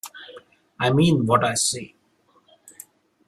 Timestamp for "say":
1.53-1.93